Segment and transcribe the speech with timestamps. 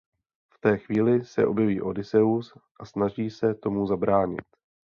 [0.53, 4.41] V té chvíli se objeví Odysseus a snaží se tomu zabránit.